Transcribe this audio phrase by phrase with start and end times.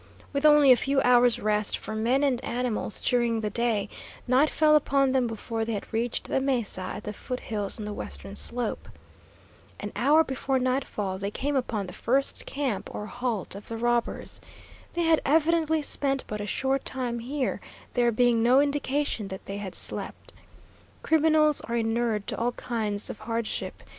[0.33, 3.87] With only a few hours' rest for men and animals during the day,
[4.27, 7.85] night fell upon them before they had reached the mesa at the foot hills on
[7.85, 8.89] the western slope.
[9.79, 14.41] An hour before nightfall they came upon the first camp or halt of the robbers.
[14.93, 17.61] They had evidently spent but a short time here,
[17.93, 20.33] there being no indication that they had slept.
[21.03, 23.83] Criminals are inured to all kinds of hardship.